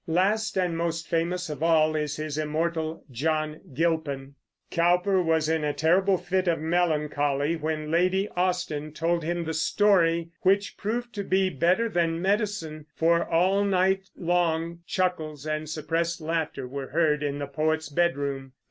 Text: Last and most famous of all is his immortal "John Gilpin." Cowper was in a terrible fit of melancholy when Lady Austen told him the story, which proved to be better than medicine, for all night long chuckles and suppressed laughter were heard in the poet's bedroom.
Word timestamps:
Last 0.07 0.57
and 0.57 0.75
most 0.75 1.07
famous 1.07 1.47
of 1.47 1.61
all 1.61 1.95
is 1.95 2.15
his 2.15 2.35
immortal 2.39 3.05
"John 3.11 3.61
Gilpin." 3.71 4.33
Cowper 4.71 5.21
was 5.21 5.47
in 5.47 5.63
a 5.63 5.73
terrible 5.75 6.17
fit 6.17 6.47
of 6.47 6.57
melancholy 6.57 7.55
when 7.55 7.91
Lady 7.91 8.27
Austen 8.29 8.93
told 8.93 9.23
him 9.23 9.43
the 9.43 9.53
story, 9.53 10.29
which 10.41 10.75
proved 10.75 11.13
to 11.13 11.23
be 11.23 11.51
better 11.51 11.87
than 11.87 12.19
medicine, 12.19 12.87
for 12.95 13.29
all 13.29 13.63
night 13.63 14.09
long 14.17 14.79
chuckles 14.87 15.45
and 15.45 15.69
suppressed 15.69 16.19
laughter 16.19 16.67
were 16.67 16.87
heard 16.87 17.21
in 17.21 17.37
the 17.37 17.45
poet's 17.45 17.87
bedroom. 17.87 18.53